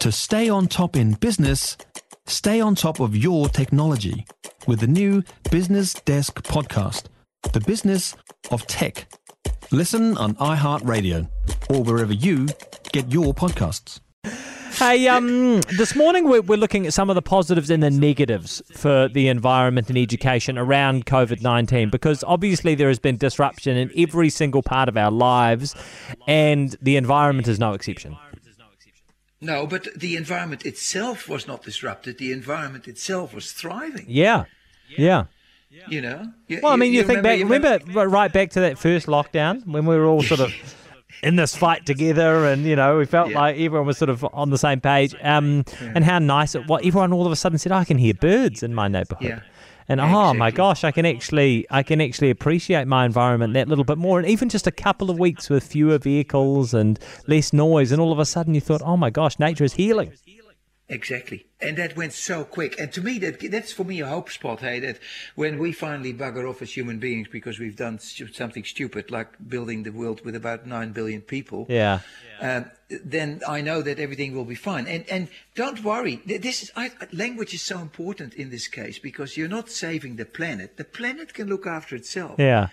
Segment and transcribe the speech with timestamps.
[0.00, 1.76] To stay on top in business,
[2.26, 4.24] stay on top of your technology
[4.66, 7.04] with the new Business Desk podcast,
[7.52, 8.16] The Business
[8.50, 9.12] of Tech.
[9.70, 11.28] Listen on iHeartRadio
[11.68, 12.48] or wherever you
[12.92, 14.00] get your podcasts.
[14.72, 18.62] Hey, um, this morning we're, we're looking at some of the positives and the negatives
[18.72, 23.90] for the environment and education around COVID 19 because obviously there has been disruption in
[23.98, 25.74] every single part of our lives,
[26.26, 28.16] and the environment is no exception.
[29.40, 32.18] No, but the environment itself was not disrupted.
[32.18, 34.04] The environment itself was thriving.
[34.08, 34.44] Yeah,
[34.88, 35.24] yeah.
[35.88, 36.32] You know.
[36.48, 39.66] You- Well, I mean, you, think remember- back, remember right back to that first lockdown
[39.66, 40.52] when we were all sort of
[41.22, 43.38] in this fight together, and you know, we felt Yeah.
[43.40, 45.14] like everyone was sort of on the same page.
[45.22, 46.80] Um, and how nice it was.
[46.84, 49.40] Everyone all of a sudden said, "I can hear birds in my neighbourhood." Yeah.
[49.90, 53.82] And oh my gosh, I can actually, I can actually appreciate my environment that little
[53.82, 54.20] bit more.
[54.20, 58.12] And even just a couple of weeks with fewer vehicles and less noise, and all
[58.12, 60.12] of a sudden you thought, oh my gosh, nature is healing.
[60.92, 62.78] Exactly, and that went so quick.
[62.80, 64.58] And to me, that that's for me a hope spot.
[64.58, 64.98] Hey, that
[65.36, 69.28] when we finally bugger off as human beings because we've done stu- something stupid like
[69.48, 72.00] building the world with about nine billion people, Yeah,
[72.40, 72.64] um,
[73.04, 74.88] then I know that everything will be fine.
[74.88, 76.16] And and don't worry.
[76.26, 80.26] This is I, language is so important in this case because you're not saving the
[80.26, 80.76] planet.
[80.76, 82.34] The planet can look after itself.
[82.38, 82.66] yeah,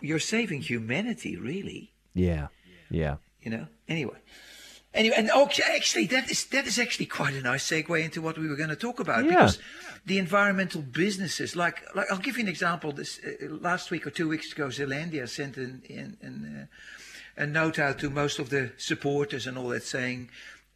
[0.00, 1.92] You're saving humanity, really.
[2.14, 2.46] yeah,
[2.90, 3.16] yeah.
[3.42, 3.66] You know.
[3.88, 4.16] Anyway.
[4.94, 8.38] Anyway, and okay, actually, that is that is actually quite a nice segue into what
[8.38, 9.30] we were going to talk about Yeah.
[9.30, 9.58] because
[10.06, 12.92] the environmental businesses, like like I'll give you an example.
[12.92, 16.68] This uh, last week or two weeks ago, Zealandia sent an, an, an,
[17.36, 20.30] uh, a note out to most of the supporters and all that, saying,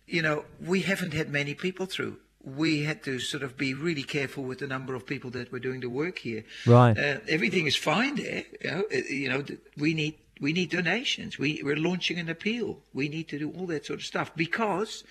[0.06, 2.18] you know, we haven't had many people through.
[2.44, 5.60] We had to sort of be really careful with the number of people that were
[5.60, 6.44] doing the work here.
[6.66, 6.98] Right.
[6.98, 8.44] Uh, everything is fine there.
[8.60, 9.44] You know, uh, you know,
[9.78, 11.38] we need we need donations.
[11.38, 12.80] We we're launching an appeal.
[12.92, 15.04] We need to do all that sort of stuff because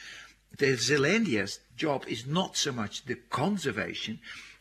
[0.58, 4.20] the Zealandia's job is not so much the conservation,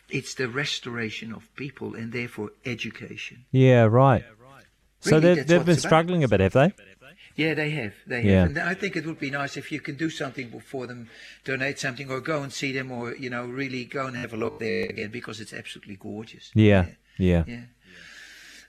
[0.08, 3.44] it's the restoration of people and therefore education.
[3.50, 4.24] Yeah, right.
[5.00, 5.88] So Really, they've, they've been it's about.
[5.88, 6.72] struggling a bit, have they?
[7.36, 7.94] Yeah, they have.
[8.06, 8.24] They have.
[8.24, 8.44] Yeah.
[8.44, 11.08] And I think it would be nice if you can do something for them,
[11.44, 14.36] donate something, or go and see them, or you know, really go and have a
[14.36, 16.50] look there again because it's absolutely gorgeous.
[16.54, 17.44] Yeah, yeah.
[17.46, 17.60] Yeah.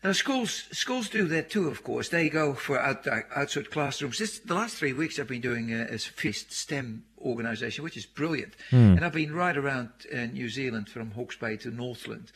[0.03, 2.09] Now schools schools do that too, of course.
[2.09, 4.17] They go for out, outside classrooms.
[4.17, 8.07] This, the last three weeks I've been doing a, a FIST STEM organisation, which is
[8.07, 8.53] brilliant.
[8.71, 12.31] And I've been right around uh, New Zealand, from Hawke's Bay to Northland,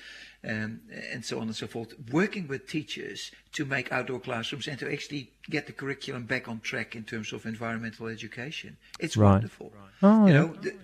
[0.48, 0.82] um,
[1.12, 4.92] and so on and so forth, working with teachers to make outdoor classrooms and to
[4.94, 8.78] actually get the curriculum back on track in terms of environmental education.
[9.00, 9.32] It's Right.
[9.32, 9.74] wonderful.
[10.04, 10.40] Oh, you yeah.
[10.40, 10.76] know, th-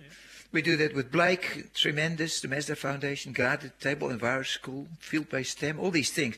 [0.52, 5.80] we do that with Blake, tremendous, the Mazda Foundation, Guided Table, Enviro School, Field-Based STEM,
[5.80, 6.36] all these things.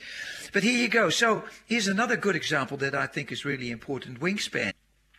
[0.52, 1.10] But here you go.
[1.10, 4.20] So here's another good example that I think is really important.
[4.20, 4.72] Wingspan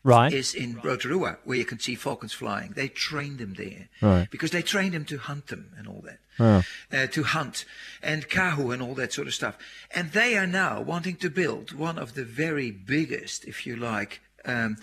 [0.03, 0.31] Right.
[0.31, 2.73] is in Rotorua, where you can see falcons flying.
[2.73, 4.29] They train them there Right.
[4.29, 6.63] because they train them to hunt them and all that, Oh.
[6.95, 7.65] uh, to hunt
[8.03, 9.55] and kahu and all that sort of stuff.
[9.89, 14.21] And they are now wanting to build one of the very biggest, if you like,
[14.45, 14.77] um,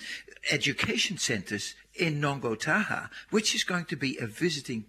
[0.50, 4.84] education centers in Ngongotaha, which is going to be a visiting,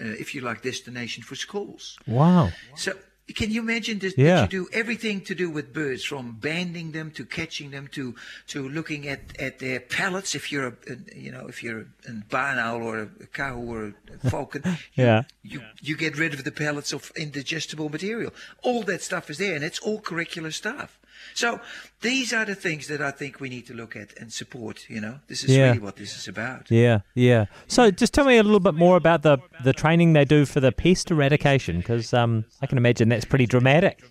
[0.00, 1.98] uh, if you like, destination for schools.
[2.06, 2.50] Wow.
[2.76, 2.92] So
[3.34, 4.36] can you imagine this, Yeah.
[4.42, 8.14] that you do everything to do with birds, from banding them to catching them to
[8.46, 10.34] to looking at, at their pellets.
[10.34, 13.56] If you're a, a- you know if you're a, a barn owl or a, cow
[13.58, 13.92] or
[14.24, 14.62] a falcon,
[14.94, 15.22] you, Yeah.
[15.42, 18.32] you you get rid of the pellets of indigestible material.
[18.62, 20.98] All that stuff is there, and it's all curricular stuff.
[21.34, 21.60] So
[22.00, 24.88] these are the things that I think we need to look at and support.
[24.88, 25.68] You know, this is Yeah.
[25.68, 26.70] really what this is about.
[26.70, 27.46] Yeah, yeah.
[27.66, 30.60] So just tell me a little bit more about the, the training they do for
[30.60, 34.02] the pest eradication, because um, I can imagine that's pretty dramatic.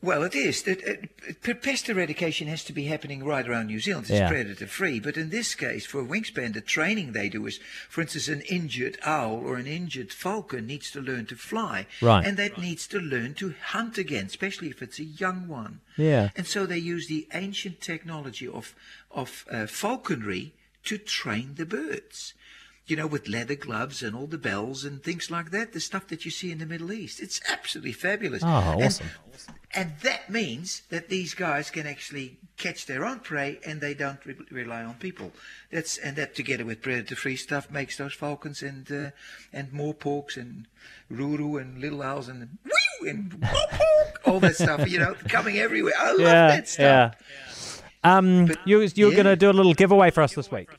[0.00, 0.62] Well, it is.
[0.62, 4.04] That, uh, p- pest eradication has to be happening right around New Zealand.
[4.08, 4.28] It's Yeah.
[4.28, 5.00] predator free.
[5.00, 8.42] But in this case, for a wingspan, the training they do is, for instance, an
[8.42, 11.86] injured owl or an injured falcon needs to learn to fly.
[12.00, 12.24] Right.
[12.24, 15.80] And that needs to learn to hunt again, especially if it's a young one.
[15.96, 16.30] Yeah.
[16.36, 18.76] And so they use the ancient technology of,
[19.10, 20.54] of uh, falconry
[20.84, 22.34] to train the birds.
[22.86, 26.06] You know, with leather gloves and all the bells and things like that, the stuff
[26.06, 27.20] that you see in the Middle East.
[27.20, 28.42] It's absolutely fabulous.
[28.42, 29.08] Oh, awesome.
[29.10, 34.24] and that means that these guys can actually catch their own prey and they don't
[34.24, 35.32] re- rely on people.
[35.70, 39.10] That's and that together with predator-free stuff makes those falcons and uh,
[39.52, 40.66] and moreporks and
[41.12, 42.48] ruru and little owls and
[43.02, 43.46] and
[44.24, 44.88] all that stuff.
[44.88, 45.92] You know, coming everywhere.
[45.98, 47.14] I love yeah, that stuff.
[48.04, 48.16] yeah.
[48.16, 49.14] Um, But- you you're yeah.
[49.16, 50.70] going to do a little giveaway for us this week.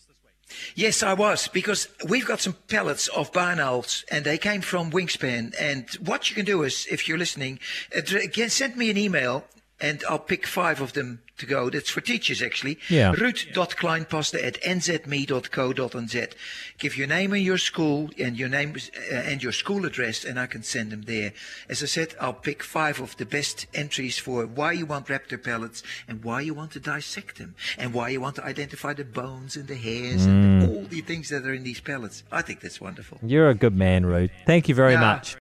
[0.76, 4.92] Yes, I was because we've got some pellets of barn owls, and they came from
[4.92, 5.54] Wingspan.
[5.60, 7.60] And what you can do is, if you're listening,
[7.96, 9.46] uh, again, send me an email
[9.82, 11.70] and I'll pick five of them to go.
[11.70, 12.78] That's for teachers, actually.
[12.90, 13.14] Yeah.
[13.14, 16.34] Ruud.kleinpaste at nzme.co.nz.
[16.78, 18.76] Give your name and your school and your name
[19.12, 21.34] uh, and your school address, and I can send them there.
[21.68, 25.42] As I said, I'll pick five of the best entries for why you want raptor
[25.42, 29.06] pellets and why you want to dissect them and why you want to identify the
[29.06, 32.24] bones and the hairs and all the things that are in these pellets.
[32.32, 33.20] I think that's wonderful.
[33.24, 34.30] You're a good man, Ruud.
[34.46, 35.38] Thank you very much.